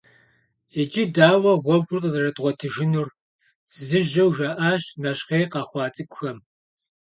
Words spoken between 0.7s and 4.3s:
«Иджы дауэ гъуэгур къызэрыдгъуэтыжынур?»- зыжьэу